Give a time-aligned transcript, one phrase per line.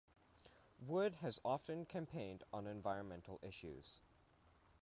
[0.79, 3.99] Wood has often campaigned on environmental issues.